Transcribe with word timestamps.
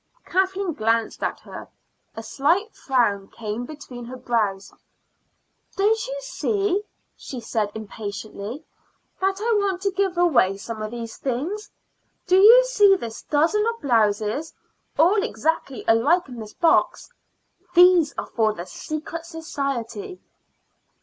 Kathleen 0.25 0.73
glanced 0.73 1.21
at 1.21 1.41
her. 1.41 1.67
A 2.15 2.23
slight 2.23 2.75
frown 2.75 3.27
came 3.27 3.65
between 3.67 4.05
her 4.05 4.17
brows. 4.17 4.73
"Don't 5.75 6.07
you 6.07 6.17
see," 6.21 6.81
she 7.15 7.39
said 7.39 7.71
impatiently, 7.75 8.65
"that 9.19 9.39
I 9.39 9.53
want 9.61 9.79
to 9.83 9.91
give 9.91 10.17
away 10.17 10.57
some 10.57 10.81
of 10.81 10.89
these 10.89 11.17
things? 11.17 11.69
Do 12.25 12.39
you 12.39 12.65
see 12.65 12.95
this 12.95 13.21
dozen 13.21 13.63
of 13.67 13.79
blouses, 13.79 14.55
all 14.97 15.21
exactly 15.21 15.83
alike, 15.87 16.27
in 16.27 16.39
this 16.39 16.55
box? 16.55 17.11
These 17.75 18.15
are 18.17 18.25
for 18.25 18.53
the 18.53 18.65
secret 18.65 19.23
society." 19.27 20.19